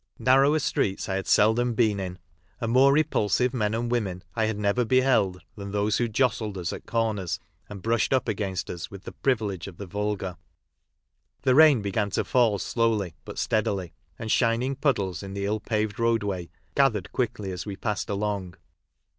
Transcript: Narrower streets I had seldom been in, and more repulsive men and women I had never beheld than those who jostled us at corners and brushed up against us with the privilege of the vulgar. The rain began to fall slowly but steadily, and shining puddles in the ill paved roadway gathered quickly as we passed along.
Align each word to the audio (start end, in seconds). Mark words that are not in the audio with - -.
Narrower 0.17 0.57
streets 0.57 1.07
I 1.07 1.13
had 1.13 1.27
seldom 1.27 1.75
been 1.75 1.99
in, 1.99 2.17
and 2.59 2.71
more 2.71 2.91
repulsive 2.91 3.53
men 3.53 3.75
and 3.75 3.91
women 3.91 4.23
I 4.35 4.45
had 4.45 4.57
never 4.57 4.83
beheld 4.83 5.43
than 5.55 5.69
those 5.73 5.97
who 5.99 6.07
jostled 6.07 6.57
us 6.57 6.73
at 6.73 6.87
corners 6.87 7.39
and 7.69 7.83
brushed 7.83 8.11
up 8.11 8.27
against 8.27 8.71
us 8.71 8.89
with 8.89 9.03
the 9.03 9.11
privilege 9.11 9.67
of 9.67 9.77
the 9.77 9.85
vulgar. 9.85 10.37
The 11.43 11.53
rain 11.53 11.83
began 11.83 12.09
to 12.17 12.23
fall 12.23 12.57
slowly 12.57 13.13
but 13.25 13.37
steadily, 13.37 13.93
and 14.17 14.31
shining 14.31 14.75
puddles 14.75 15.21
in 15.21 15.35
the 15.35 15.45
ill 15.45 15.59
paved 15.59 15.99
roadway 15.99 16.49
gathered 16.73 17.11
quickly 17.11 17.51
as 17.51 17.67
we 17.67 17.75
passed 17.75 18.09
along. 18.09 18.55